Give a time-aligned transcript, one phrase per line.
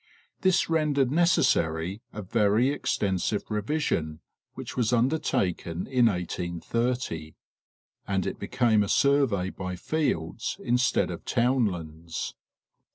[0.39, 4.19] This rendered necessary a very extensive revision
[4.55, 7.35] which was undertaken in 1830,
[8.07, 12.33] and it became a survey by fields instead of townlands.